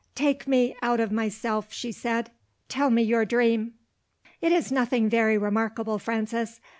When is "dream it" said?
3.23-4.51